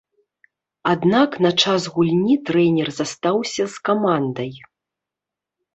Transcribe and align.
Аднак 0.93 1.37
на 1.47 1.51
час 1.65 1.81
гульні 1.97 2.35
трэнер 2.49 2.87
застаўся 2.99 3.63
з 3.77 3.89
камандай. 3.91 4.51